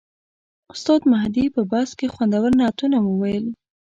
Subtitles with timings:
[0.73, 3.45] استاد مهدي په بس کې خوندور نعتونه وویل.